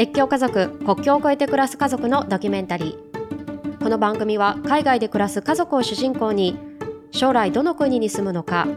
[0.00, 6.56] 越境家族国境を越えて暮らす家族のドキュメンタリーこの番組は海外で暮らす家族を主人公に
[7.10, 8.68] 将来どの国に住むのか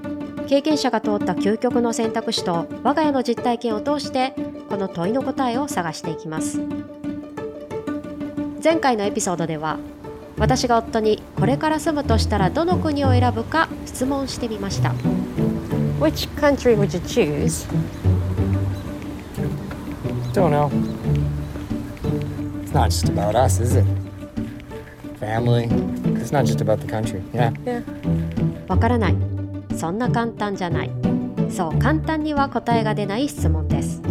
[0.48, 4.34] 経験者が通った究極の選択肢と我が家の実体験を通して
[4.68, 6.60] この問いの答えを探していきます
[8.64, 9.78] 前回のエピソードでは
[10.40, 14.96] 私が夫にこれから住むとしたらどの国を選ぶか質問してみました
[16.00, 17.68] Which country would you choose?
[20.34, 21.01] Don't know.
[22.72, 23.86] It's not just about us, is it?
[25.20, 25.68] Family.
[26.22, 27.22] It's not just about the country.
[27.34, 27.52] Yeah.
[28.70, 29.16] わからない
[29.76, 30.92] そんな簡単じゃない
[31.50, 34.02] そう簡単には答えが出ない質問です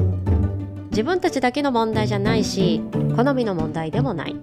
[0.90, 2.82] 自分たちだけの問題じゃないし
[3.16, 4.36] 好みの問題でもない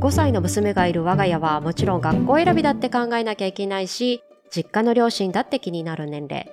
[0.00, 6.50] 5歳の娘がいる我が家はもちろん学校選びだって考えなきゃいけないし実家の両親だって気になる年齢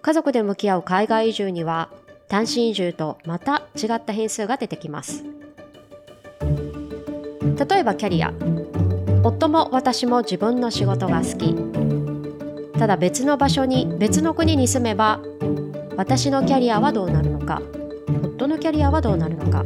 [0.00, 1.90] 家族で向き合う海外移住には
[2.28, 5.22] 単身移住とまた違った変数が出てきます
[7.56, 8.32] 例えばキャリア。
[9.22, 11.54] 夫も私も自分の仕事が好き。
[12.78, 15.20] ただ別の場所に別の国に住めば
[15.96, 17.60] 私のキャリアはどうなるのか。
[18.22, 19.64] 夫のキャリアはどうなるのか。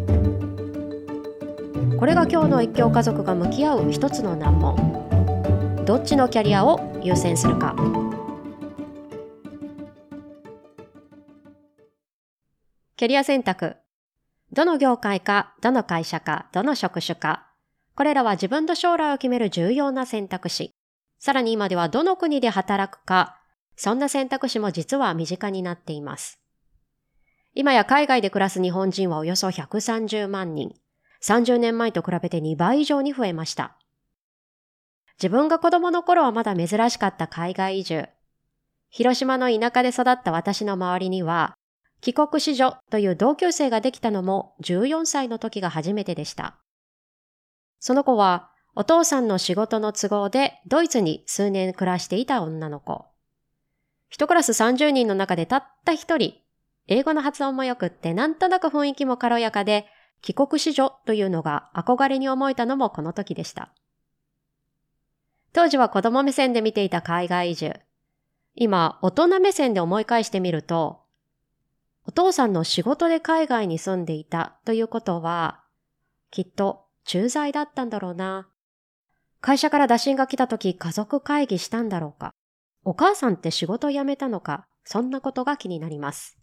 [1.99, 5.85] これが今日の一強家族が向き合う一つの難問。
[5.85, 7.77] どっちのキャリアを優先するか。
[12.97, 13.77] キャリア選択。
[14.53, 17.52] どの業界かどの会社かどの職種か。
[17.95, 20.73] これらは自分の将来を決める重要な選択肢。
[21.19, 23.39] さらに今ではどの国で働くか
[23.77, 26.39] そんな選択肢も実は身近になっています。
[27.55, 30.75] 今や海外で暮らす日本人はおよそ130万人。
[31.23, 33.77] 30年前と比べて2倍以上に増えました。
[35.23, 38.09] 自分が子供の頃はまだ珍しかった海外移住。
[38.91, 41.55] 広島の田舎で育った私の周りには
[42.01, 46.59] 帰国子女という同級生ができたのも14歳の時が初めてでした。
[47.83, 53.07] その子はお父さんの仕事の都合でドイツに数年暮らしていた女の子。
[54.09, 56.35] 一クラス30人の中でたった一人、
[56.87, 59.87] 英語の発音も良くってなんとなく雰囲気も軽やかで、
[60.21, 63.73] 帰国子女というのが憧れに思えたのもこの時でした。
[65.53, 67.75] 当時は子供目線で見ていた海外移住。
[68.55, 71.01] 今、大人目線で思い返してみると、
[72.07, 75.65] お父さんの仕事で海外に住んでいたということは、
[76.31, 78.49] きっと駐在だったんだろうな。
[79.41, 82.33] 会社から打診が来た時家族会議したんだろうか。
[82.85, 84.67] お母さんって仕事辞めたのか。
[84.85, 86.39] そんなことが気になります。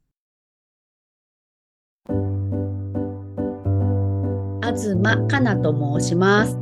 [4.62, 6.58] 東かなと申します。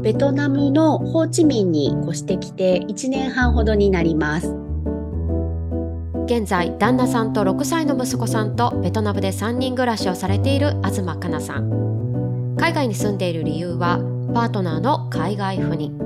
[0.00, 4.56] ベトナムのホーチミンに越してきて1年半ほどになります。
[6.24, 11.99] 現在旦那さんと6歳の息子さんとベトナムで3人暮らしをされている東かなさん
[12.60, 14.00] 海外に住んでいる理由は
[14.34, 15.98] パートナーの海外赴任。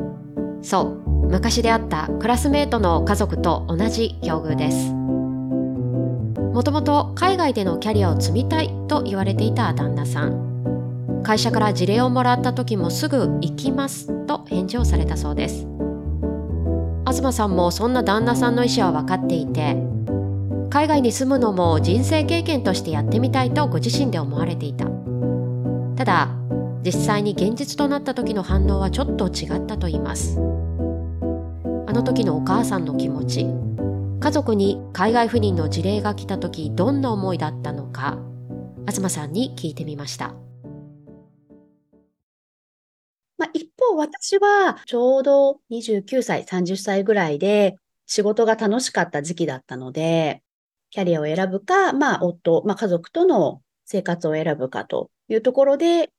[0.62, 4.92] そう昔出会ったクラスメートの家族と同じ境遇です。
[4.92, 11.22] もともと海外でのキャリアを積みたいと言われていた旦那さん。
[11.24, 15.66] 会社から事例をもらった時もすぐ行きますと返事をされたそうです。
[17.10, 19.76] 東さんもそんな旦那さんの意思は分かっていて
[20.70, 24.86] 海外に住むのも人生経験としてやってみたいとご自身で思われていた。
[25.96, 26.43] ただ
[26.84, 30.38] 実際に現実となった時の反応はちょっと違ったと言います。
[30.38, 33.46] あの時のお母さんの気持ち
[34.20, 38.18] 家族に海外赴任の事例が来た時どんな思いだったのか
[38.88, 40.34] 東さんに聞いてみました。
[43.38, 50.42] まあ、一方、私はちょうど29歳、30歳ぐらいで仕事が楽しかった時期だったので、
[50.90, 56.10] キャリアを選ぶか、まあ、夫、まあ、家族との生活を選ぶかというところで、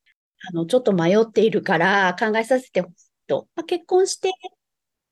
[0.50, 4.32] あの、ちょっと迷っているから考えさせてほしいと、まあ、結婚して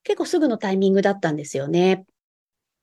[0.03, 2.05] 結構すぐのタイミングだったんですよね。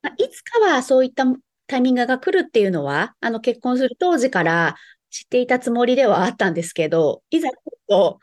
[0.02, 1.24] まあ、いつかはそういった
[1.66, 4.76] タイミングが来るっていうのは、あの、結婚する当時から
[5.10, 7.50] 知っていたつもりではあったんですけど、いざ
[7.88, 8.19] と、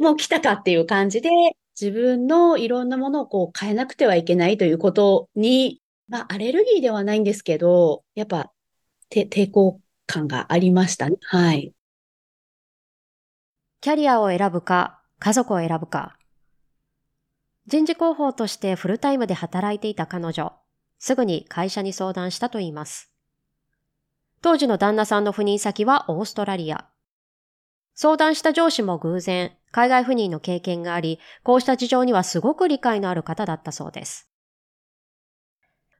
[0.00, 1.30] もう来たかっていう感じで、
[1.80, 5.82] 自分のいろんなものをこう変えなくてはいけないということに
[6.12, 8.52] まあ、アレルギーではないんですけど、やっぱ、
[9.10, 11.16] 抵抗感がありましたね。
[11.22, 11.72] はい。
[13.82, 16.16] キャリアを選ぶか、家族を選ぶか。
[17.66, 20.52] 人事広報としてフルタイムで働いていた彼女、
[21.00, 23.12] すぐに会社に相談したといいます。
[24.40, 26.86] 当時の旦那さんの赴任先はオーストラリア。
[27.96, 34.30] 相談した上司も偶然、海外赴任の経験があり、こうした事情にはすごく理解のある方だったそうです。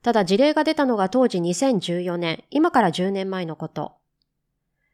[0.05, 3.97] ただ事例が出たのが当時2014年、今から10年前のこと。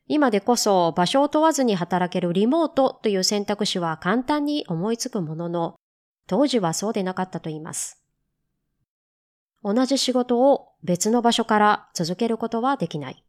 [0.08, 5.76] 今でこそ場所を問わずに働けるリモートという選択肢は簡単に思いつくものの、
[6.26, 8.02] 当時はそうでなかったと言います。
[9.62, 13.22] 同じ仕事を別の場所から続けることはできない。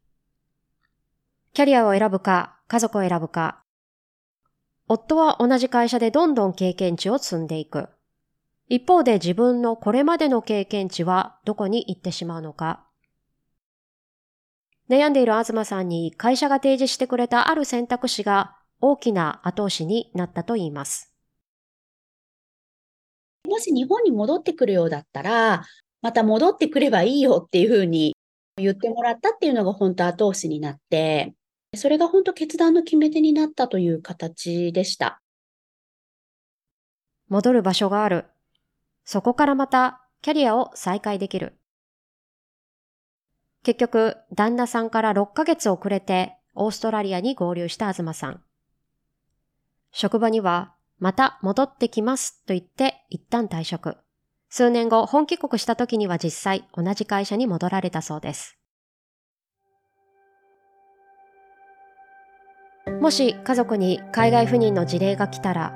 [1.52, 3.62] キャリアを選ぶか、家族を選ぶか。
[4.88, 7.90] 夫は同じ会社でどんどん経験値を積んでいく。
[8.68, 12.86] 一方で自分のこれまでの経験値はどこに行ってしまうのか。
[14.90, 21.14] 悩んでいる東さんに会社が提示してくれたある選択肢が大きな後押しになったと言います。
[23.46, 25.64] もし日本に戻ってくるようだったら、
[26.02, 28.16] また戻ってくればいいよっていうふうに
[28.56, 31.34] 言ってもらったっていうのが本当後押しになって、
[31.76, 35.22] それが本当決断の決め手になったという形でした。
[37.28, 38.24] 戻る場所がある。
[39.04, 41.59] そこからまたキャリアを再開できる。
[43.62, 48.42] 結局、旦那さんから6ヶ月遅れてオーストラリアに合流した東さん。
[49.92, 53.96] 職場には、また戻ってきますと言って一旦退職。
[54.48, 58.56] 数年後、本帰国した時には実際同じ会社に戻られたそうです。
[63.00, 65.72] もし家族に海外赴任の事例が来たら、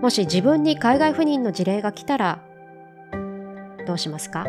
[0.00, 2.42] もし自分に海外赴任の事例が来たら、
[3.86, 4.46] どうしますか？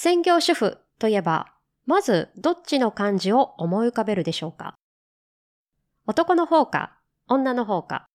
[0.00, 4.76] 専業主婦といえば、まずどっちの漢字を思い浮かべるでしょうか？
[6.06, 6.96] 男の方か、
[7.26, 8.06] 女の方か。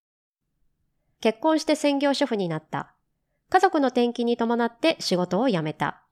[1.20, 2.96] 結婚して専業主婦になった。
[3.50, 6.04] 家族の転勤に伴って仕事を辞めた。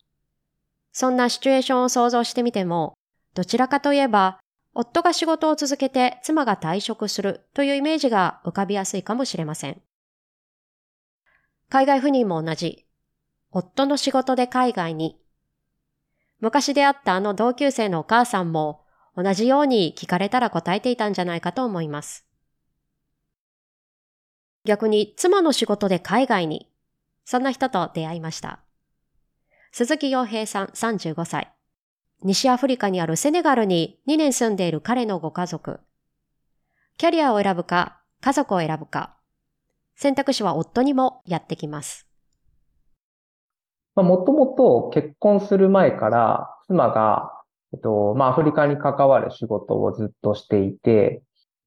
[0.92, 2.96] そんなシチュエーションを想像してみても、
[3.34, 4.42] どちらかといえば、
[4.74, 9.82] 夫が仕事を続けて妻が退職するというイメージが浮かびやすいかもしれません。
[11.70, 12.86] 海外赴任も同じ。
[13.52, 15.18] 夫の仕事で海外に。
[16.42, 18.84] 昔出会ったあの同級生のお母さんも
[19.16, 22.26] 同じように聞かれたら答えていたんじゃないかと思います。
[24.66, 26.72] 逆に妻の仕事で海外に
[27.26, 28.60] そんな人と出会いました。
[29.72, 31.54] 鈴木洋平さん35歳。
[32.24, 35.80] 西アフリカにあるセネガルに2年住んでいる彼のご家族。
[36.98, 39.16] キャリアを選ぶか、家族を選ぶか。
[39.96, 42.11] 選択肢は夫にもやってきます。
[44.04, 47.32] もともと結婚する前から妻が、
[47.74, 51.22] えっと、まあ、アフリカに関わる仕事をずっとしていて、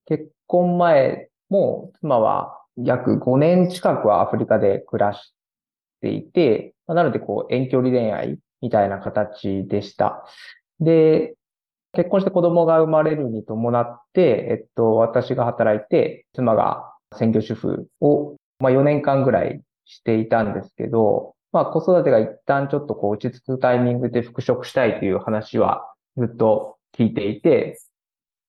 [0.07, 5.35] 結婚前も妻は約5年近くはアフリカで暮らし
[6.01, 10.25] ていて、なので、こう、遠距離恋愛みたいな形でした。
[10.81, 11.35] で、
[11.93, 27.81] 結婚して子供が生まれるに伴って、えっと、私が働いて、妻が専業主婦を、まあ、4年間ぐらいしていたんですけど、まあ、子育てが一旦ちょっとこう落ち着くタイミングで復職したいという話はずっと聞いていて、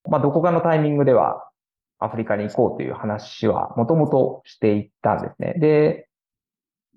[0.10, 1.48] まあ、どこかのタイミングでは
[2.00, 5.54] アフリカに行こうという話はもともとしていたんですね。
[5.60, 6.07] で、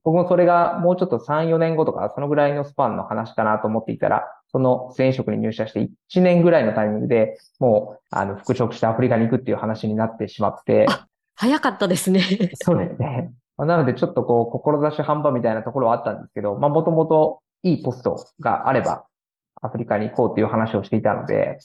[0.03, 10.87] 僕もそれがもうちょっと3、4年後とか、そのぐらいのスパンの話かなと思っていたら、その前職に入社して1年ぐらいのタイミングでもう、あの、復職してアフリカに行くっていう話になってしまって。
[11.35, 12.23] 早かったですね。
[12.63, 13.31] そうですね。
[13.59, 19.05] なので、ちょっとこう、志半端みたいなところはあったんですけど、まあ、もともといいポストがあれば、
[19.61, 21.59] アフリカに行こうっていう話をしていたので、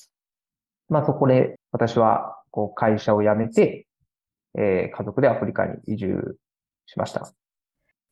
[0.89, 3.85] まあ、そこで私は、こう、会社を辞めて、
[4.57, 6.37] えー、家族でアフリカに移住
[6.87, 7.31] しました。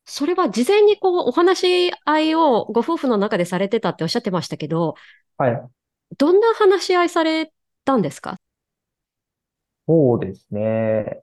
[0.04, 4.94] それは事前にこう、お話し合いをご夫婦の中でされてたっておっしゃってましたけど、
[5.38, 5.62] はい。
[6.18, 7.52] どんな話し合いされ
[7.84, 8.36] たんですか？
[9.88, 11.22] そうですね。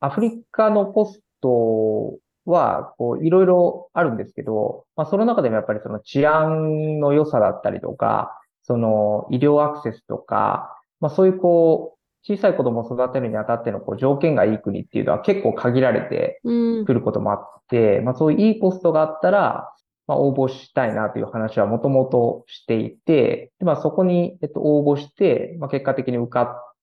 [0.00, 19.72] アフリカのポストは、こう、いろいろあるんですけど、まあ、その中でもやっぱりその治安の良さだったりとか、その医療アクセスとか、まあ、そういうこう、小さい子供を育てるにあたってのこう条件がいい国っていうのは結構限られてくることもあって、うん、まあそういういいポストがあったら、
[20.06, 26.74] まあ応募したいなという話はもともとしていて、でまあそこに、えっと、応募して、まあ結果的に受かっ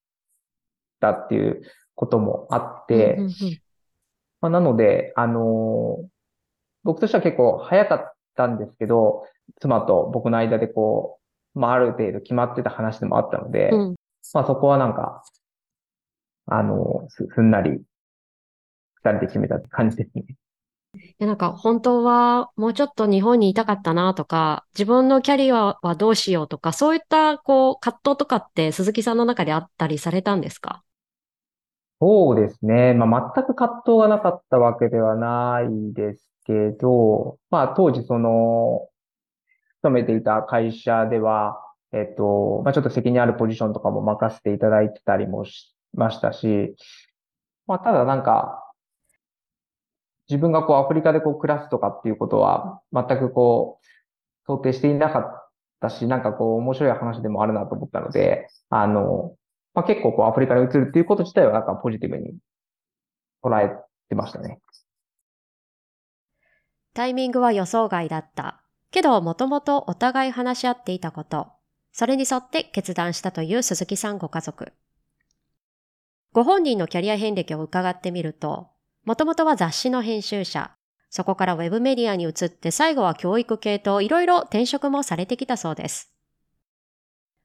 [1.02, 1.62] たっていう
[1.94, 3.20] こともあって、
[4.42, 6.08] まあなので、あのー、
[6.84, 9.26] 僕としては結構早かったんですけど、
[9.62, 11.20] 妻と僕の間でこ
[11.56, 13.96] う、まあある程度決まってた話でもあったので、うん
[14.34, 15.24] まあそこはなんか、
[16.48, 17.82] あの、すすんなり、
[19.04, 20.26] 二人で決めたって感じですね。
[20.96, 30.84] いやなんか本当はもうちょっと日本にいたかったなとか、自分のキャリアはどうしようとか、そういったこう葛藤とかって鈴木さんの中であったりされたんですか？
[32.00, 32.94] そうですね。
[32.94, 38.88] まあ、全く葛藤がなかったわけではないですけど、まあ当時その、
[39.82, 41.60] 勤めていた会社では、
[41.94, 46.76] えっと、まあちょっと責任あるポジションとかも任せていただいてたりもしましたし、
[47.66, 48.64] まあただなんか、
[50.30, 53.86] 自分がこうアフリカでこう暮らすとかっていうことは全くこう
[54.46, 55.50] 想定していなかっ
[55.80, 59.36] たし、なんかこう面白い話でもあるなと思ったので、あの、
[59.78, 62.34] まあ結構こうアフリカに移るっていうこと自体はなんかポジティブに
[63.44, 63.70] 捉え
[64.10, 64.60] てましたね。
[66.96, 68.64] タイミングは予想外だった。
[68.90, 71.50] けど、もともとお互い話し合っていたこと、
[71.92, 74.74] それに沿って決断したという鈴木さんご家族。
[76.34, 78.70] ご本人のキャリア遍歴を伺ってみると、
[79.06, 80.72] もともとは雑誌の編集者、
[81.12, 86.17] そこからウェブメディアに移って最後は教育系といろいろ転職もされてきたそうです。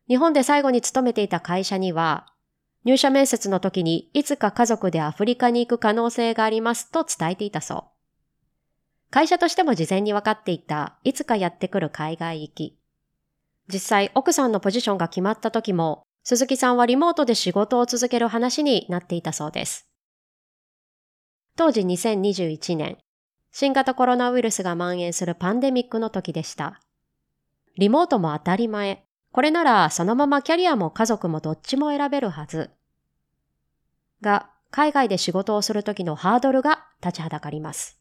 [0.08, 2.26] 日本で最後に勤めていた会社には、
[2.84, 7.84] 入社面接の時にいつか家族でアフリカに行く可能性がありますと伝えていたそう。
[9.10, 12.78] 会社としても事前に分かっていた、いつかやってくる海外行き。
[13.72, 19.88] 実際、奥さんのポジションが決まった時も、鈴木さんはリモートで仕事を続ける話になっていたそうです。
[21.56, 22.98] 当時2021年、
[23.50, 26.80] 新型コロナウイルスが蔓延するパンデミックの時でした。
[27.76, 29.04] リモートも当たり前。
[29.32, 32.70] これならそのままキャリアも家族もどっちも選べるはず。
[34.20, 37.98] が、海外で仕事をする時のハードルが立ちはだかります。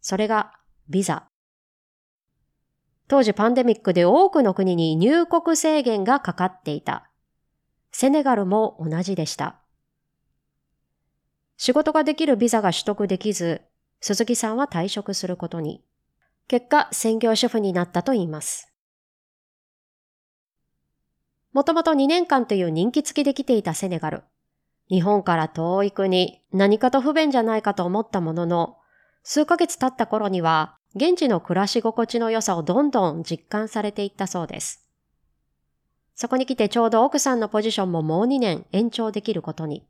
[0.00, 0.52] それが
[0.88, 1.28] ビザ。
[3.08, 7.08] 当時パンデミックで多くの国に入国制限がかかっていた。
[7.92, 9.60] セネガルも同じでした。
[11.56, 13.62] 仕事ができるビザが取得できず、
[14.00, 15.84] 鈴木さんは退職することに。
[16.48, 18.71] 結果、専業主婦になったといいます。
[21.52, 24.22] もともと2年間という人気付きで来ていたセネガル。
[24.88, 28.78] 日本から遠い国、何かと不便じゃないかと思ったものの、
[29.22, 34.88] 数ヶ月経った頃には、現地の暮らし心地の良さをどんどん実感されていったそうです。
[36.14, 39.86] そこに来てちょうど奥さんのポジションももう2年延長できることに。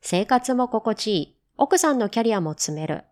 [0.00, 1.36] 生活も心地いい。
[1.56, 3.04] 奥さんのキャリアも積める。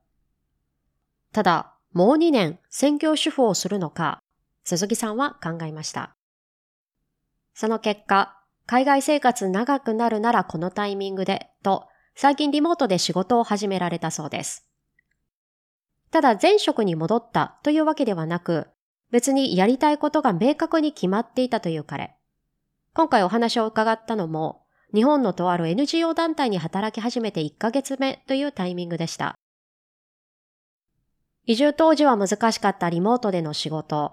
[1.33, 4.21] ただ、もう2年専業主婦をするのか、
[4.65, 6.17] 鈴木さんは考えました。
[7.55, 14.67] その結果、海外生活長くなるならこのタイミングで、と、最近リモートで仕事を始められたそうです。
[16.11, 18.69] ただ前職に戻ったというわけではなく、
[19.11, 22.15] 別にやりたいことが明確に決まっていたという彼。
[22.95, 24.63] 今回お話を伺ったのも、
[24.95, 29.35] 日本のとある NGO 団体に働き始めて1ヶ月目というタイミングでした。
[31.45, 34.13] 移住当時は難しかったリモートでの仕事。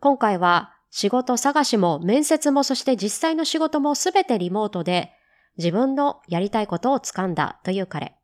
[0.00, 5.12] 今回は仕事探しも面接もそして実際の仕事もすべてリモートで
[5.56, 8.16] 自分のやりたいことを掴んだという彼。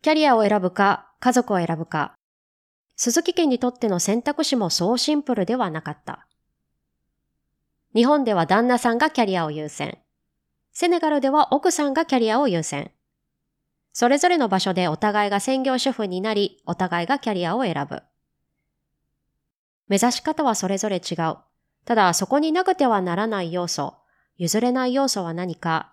[0.00, 2.14] キャリアを選ぶか家族を選ぶか。
[2.96, 6.26] 鈴木家にとっての選択肢もそうシンプルではなかった。
[7.94, 9.98] 日本では旦那さんがキャリアを優先。
[10.72, 12.90] セネガルでは奥さんがキャリアを優先。
[13.92, 18.02] それぞれの場所でお互いが専業主婦になり、お互いがキャリアを選ぶ。
[19.92, 21.36] 目指し方はそれぞれ違う。
[21.84, 23.92] ただ、そこになくてはならない要素、
[24.38, 25.92] 譲れない要素は何か。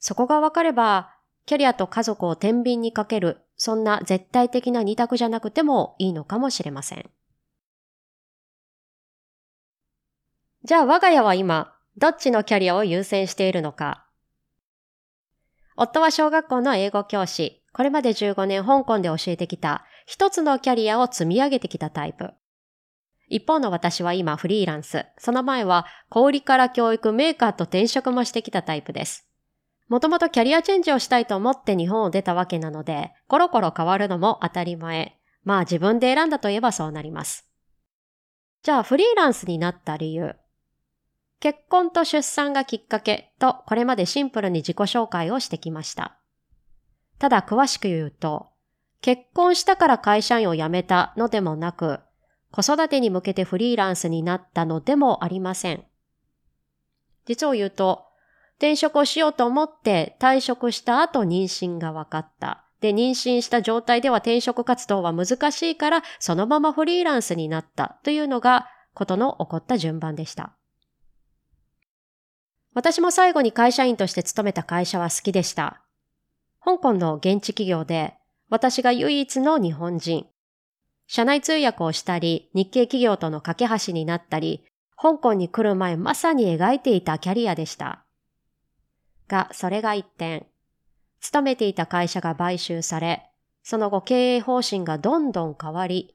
[0.00, 1.14] そこが分かれば、
[1.46, 7.08] キャリアと家族を天秤にかける、そんな絶対的な二択じゃなくてもいいのかもしれません。
[10.64, 14.08] じゃあ我が家は今、どっちのキャリアを優先しているのか。
[15.76, 22.34] 夫は小学校の英語教師、これまで15年香港で教えてきた一つのキャリアを積み上げてきたタイプ。
[23.28, 29.26] 一方の私は今フリーランス、その前は小売から教育メーカーと転職もしてきたタイプです。
[29.88, 35.18] もともとキャリアチェンジをしたいと思って日本を出たわけなので、コロコロ変わるのも当たり前。
[35.44, 37.46] まあ自分で選んだといえばそうなります。
[38.62, 40.36] じゃあフリーランスになった理由。
[41.38, 46.18] 結婚と出産がきっかけとこれまでシンプルに自己紹介をしてきました。
[47.18, 48.48] ただ詳しく言うと、
[49.02, 52.00] 結婚したから会社員を辞めたのでもなく、
[52.54, 55.82] 子育てに向けてフリーランスになったのでもありません。
[57.26, 58.04] 実を言うと、
[58.58, 62.64] 転職をしようと思って退職した後妊娠が分かった。
[62.80, 70.52] で、妊娠した状態では転職活動は難しいから、そのままフリーランスになったというのが、ことの起こった順番でした。
[72.72, 75.82] 私も最後に会社員として勤めた会社は好きでした。
[76.64, 78.14] 香港の現地企業で、
[78.48, 80.28] 私が唯一の日本人。
[81.06, 84.64] 社内通訳をしたり、日系企業との架け橋になったり、
[84.96, 88.04] 香港に来る前まさに描いていたキャリアでした。
[89.28, 90.46] が、それが一点。
[91.20, 93.30] 勤めていた会社が買収され、
[93.62, 96.14] その後経営方針がどんどん変わり、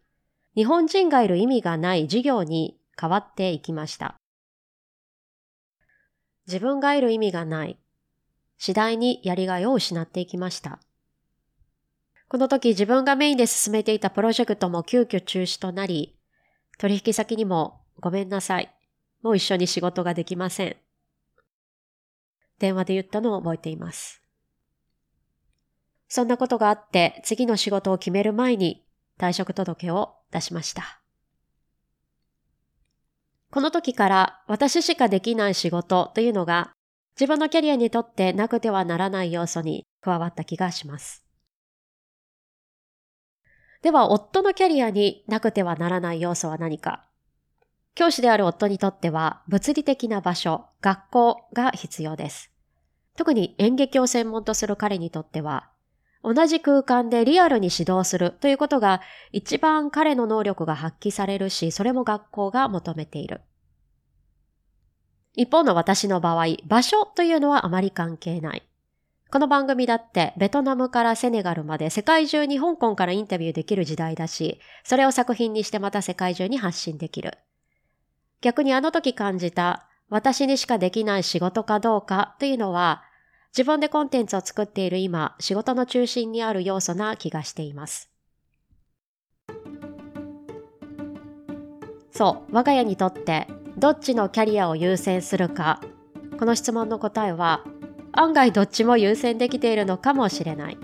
[0.55, 4.15] 日本人がいる意味がない事業に変わっていきました。
[6.47, 7.77] 自分がいる意味がない。
[8.57, 10.79] 次第にやりがいを失っていきました。
[12.29, 16.15] この時自分がメインで進めていたプロジェクトも急遽中止となり、
[16.77, 18.71] 取引先にもごめんなさい。
[19.23, 20.75] もう一緒に仕事ができません。
[22.59, 24.21] 電話で言ったのを覚えています。
[26.07, 28.85] そんなことがあって次の仕事を決める前に
[29.17, 31.01] 退職届を出しました。
[33.49, 36.73] この時から私しかできない仕事というのが
[37.19, 41.28] 自分のキャリアにとってなくてはならない要素に加わった気がします。
[43.81, 47.05] では、夫のキャリアになくてはならない要素は何か？
[47.95, 52.51] 教師である夫にとっては物理的な場所、学校が必要です。
[53.17, 55.69] 特に演劇を専門とする彼にとっては、
[56.23, 63.41] 同じ空間でリアルに指導するということが一番彼の能力が発揮されるし、それも学校が求めている。
[65.35, 68.63] 一方の私の場合、場所というのはあまり関係ない。
[69.31, 77.37] この番組だってベトナムからセネガルまで世界中に香港からインタビューできる時代だし、それを作品にしてまた世界中に発信できる。
[78.41, 83.03] 逆にあの時感じた私にしかできない仕事かどうかというのは
[83.55, 88.09] 自分でコンテンツを作っている今、仕事の中心にある要素な気がしています。
[92.11, 95.81] そう、我が家にとってどっちのキャリアを優先するか、
[96.39, 97.63] この質問の答えは
[98.11, 100.77] 案外どっちも優先できているのかもしれない。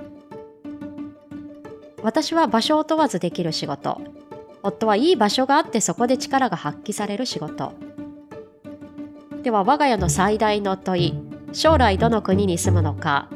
[2.03, 3.99] 私は場所を問わずできる仕事。
[4.61, 7.73] 夫はいい場所があってそこで力が発揮される仕事。
[9.43, 11.13] では我が家の最大の問い、
[11.53, 13.29] 将来どの国に住むのか。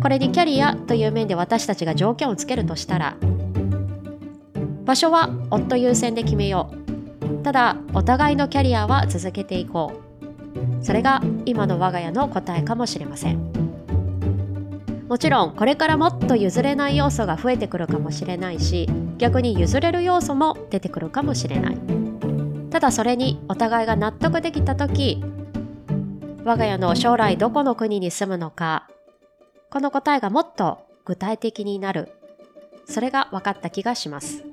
[0.00, 3.16] これにキャリアという面で私たちが条件をつけるとしたら、
[4.84, 6.72] 場所は夫優先で決めよ
[7.40, 7.42] う。
[7.42, 10.01] ただ、お互いのキャリアは続けていこう。
[10.82, 13.52] それが今の我が家の答えかもしれません。
[15.08, 21.78] もちろんこれからもっと譲れない要素が増えてくるかもしれないし逆に譲れる要素も出てくるかもしれない。
[22.70, 25.22] ただそれにお互いが納得できた時
[26.44, 28.88] 我が家の将来どこの国に住むのか
[29.70, 32.10] この答えがもっと具体的になる。
[32.86, 34.44] それが分かった気がします。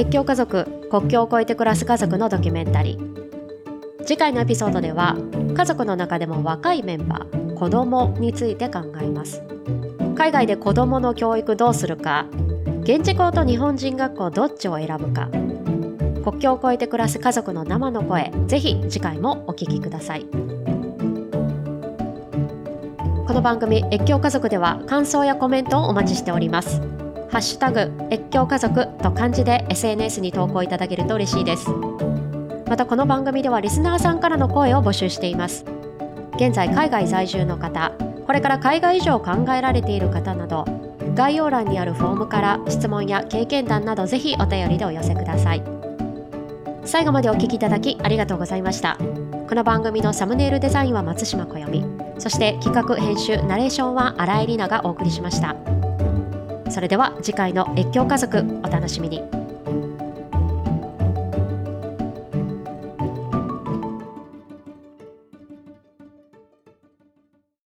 [0.00, 4.06] 越境家族国境を越えて暮らす家族のドキュメンタリー。
[4.06, 5.14] 次回のエピソードでは
[5.54, 9.42] 家族の中でも若いメンバー子供について考えます。
[10.16, 12.24] 海外で子供の教育どうするか
[12.80, 15.28] 現地校と日本人学校どっちを選ぶか
[16.24, 20.24] 国境を越えて暮らす家族の生の声ぜひ次回もお聞きください。
[23.26, 26.80] この番組越境家族では感想やコメントをお待ちしております。
[27.30, 31.70] ハッシュタグ越境家族と漢字で SNS に投稿いただけると嬉しいです。
[32.66, 35.64] またこの番組ではリスナーさんからの声を募集しています。
[36.34, 37.92] 現在海外在住の方
[38.26, 40.64] これから海外以上考えられている方など
[41.14, 45.62] 概要欄にあるフォームから質問や経験談などぜひお便りでお寄せください。
[46.84, 48.96] 最後までお聞きいただきありがとうございました。
[49.48, 51.84] この番組のサムネイルデザインは松島小み。
[52.18, 55.54] そして企画編集ナレーションは新井里奈がお送りしました。
[56.70, 59.39] それでは次回の越境家族お楽しみに。